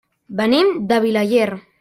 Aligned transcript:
Venim 0.39 0.73
de 0.93 0.99
Vilaller. 1.05 1.47